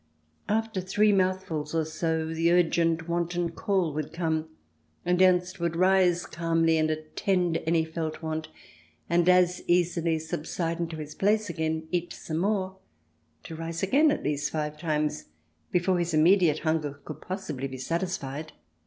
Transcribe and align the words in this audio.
After 0.49 0.81
three 0.81 1.11
mouthfuls 1.13 1.75
or 1.75 1.85
so 1.85 2.25
the 2.33 2.51
urgent, 2.51 3.07
wanton 3.07 3.51
call 3.51 3.93
would 3.93 4.11
come, 4.11 4.49
and 5.05 5.21
Ernst 5.21 5.59
would 5.59 5.75
rise 5.75 6.25
calmly 6.25 6.79
and 6.79 6.89
attend 6.89 7.61
any 7.67 7.85
felt 7.85 8.19
want, 8.23 8.47
and 9.11 9.29
as 9.29 9.61
easily 9.67 10.17
subside 10.17 10.79
into 10.79 10.97
his 10.97 11.13
place 11.13 11.51
again, 11.51 11.87
eat 11.91 12.13
some 12.13 12.39
more, 12.39 12.77
to 13.43 13.55
rise 13.55 13.83
again 13.83 14.09
at 14.09 14.23
least 14.23 14.49
five 14.51 14.75
times 14.79 15.25
before 15.71 15.99
his 15.99 16.15
immediate 16.15 16.61
hunger 16.61 16.99
could 17.05 17.21
possibly 17.21 17.67
be 17.67 17.77
satisfied. 17.77 18.53